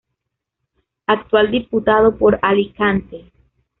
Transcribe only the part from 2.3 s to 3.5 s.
Alicante.